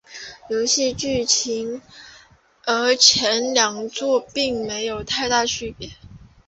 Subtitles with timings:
[0.49, 1.79] 游戏的剧情
[2.65, 5.91] 与前两作并没有太多区别。